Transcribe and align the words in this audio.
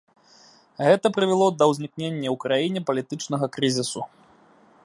Гэта 0.85 1.11
прывяло 1.17 1.47
да 1.59 1.67
ўзнікнення 1.73 2.29
ў 2.31 2.35
краіне 2.47 2.79
палітычнага 2.91 3.45
крызісу. 3.59 4.01